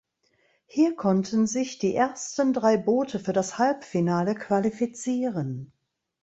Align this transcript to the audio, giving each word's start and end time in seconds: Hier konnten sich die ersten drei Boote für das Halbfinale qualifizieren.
Hier 0.65 0.95
konnten 0.95 1.45
sich 1.45 1.77
die 1.77 1.93
ersten 1.93 2.53
drei 2.53 2.75
Boote 2.75 3.19
für 3.19 3.33
das 3.33 3.59
Halbfinale 3.59 4.33
qualifizieren. 4.33 5.71